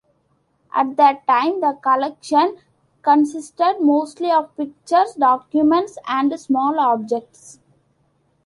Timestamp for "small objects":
6.39-7.59